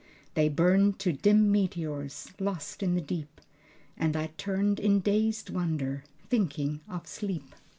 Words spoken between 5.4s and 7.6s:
wonder, thinking of sleep.